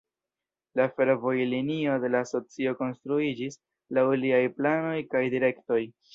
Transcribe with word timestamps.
La 0.77 0.85
fervojlinio 0.93 1.97
de 2.05 2.09
la 2.15 2.21
asocio 2.27 2.73
konstruiĝis 2.81 3.59
laŭ 3.99 4.09
liaj 4.25 4.43
planoj 4.57 4.97
kaj 5.15 5.25
direktoj. 5.37 5.81